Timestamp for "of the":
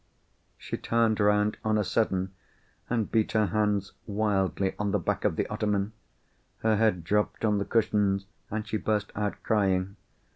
5.25-5.45